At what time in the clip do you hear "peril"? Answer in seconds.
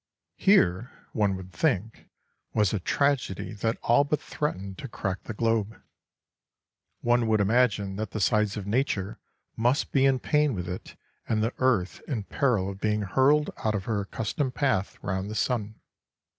12.23-12.67